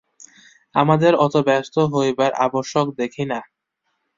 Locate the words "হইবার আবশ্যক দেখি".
1.93-3.23